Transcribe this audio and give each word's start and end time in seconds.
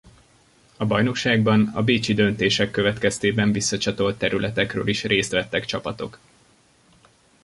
A 0.77 0.85
bajnokságban 0.85 1.67
a 1.73 1.83
bécsi 1.83 2.13
döntések 2.13 2.71
következtében 2.71 3.51
visszacsatolt 3.51 4.17
területekről 4.17 4.87
is 4.87 5.03
részt 5.03 5.31
vettek 5.31 5.65
csapatok. 5.65 6.19